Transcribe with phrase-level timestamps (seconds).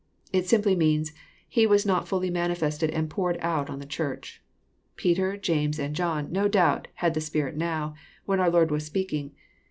[0.33, 1.13] It simply means"
[1.47, 4.41] He was not fblly manifested and poared out on the Church."
[4.95, 7.93] Peter, and James, and John, no doubt, had the Spirit now,
[8.25, 9.33] when our Lord was speaking.